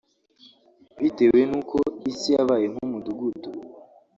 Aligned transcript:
bitewe 1.01 1.39
n’uko 1.49 1.77
isi 2.11 2.29
yabaye 2.35 2.65
nk’umudugudu 2.73 3.49